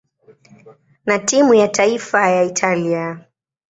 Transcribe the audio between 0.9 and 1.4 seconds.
na